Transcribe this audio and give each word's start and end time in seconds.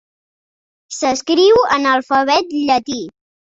S'escriu 1.01 1.61
en 1.77 1.87
alfabet 1.93 2.59
llatí. 2.73 3.01